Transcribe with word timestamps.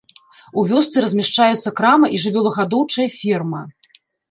У 0.61 0.61
вёсцы 0.71 1.03
размяшчаюцца 1.05 1.75
крама 1.81 2.07
і 2.15 2.23
жывёлагадоўчая 2.25 3.09
ферма. 3.21 3.65